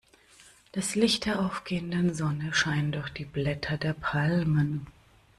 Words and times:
Das 0.71 0.95
Licht 0.95 1.25
der 1.25 1.39
aufgehenden 1.45 2.15
Sonne 2.15 2.55
scheint 2.55 2.95
durch 2.95 3.09
die 3.11 3.23
Blätter 3.25 3.77
der 3.77 3.93
Palmen. 3.93 4.87